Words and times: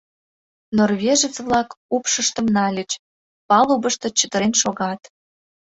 Норвежец-влак 0.77 1.69
упшыштым 1.95 2.47
нальыч, 2.55 2.91
палубышто 3.49 4.07
чытырен 4.17 4.53
шогат. 4.61 5.01